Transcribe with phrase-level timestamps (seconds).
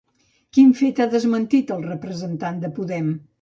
[0.57, 3.13] Quin fet ha desmentit el representant de Podem?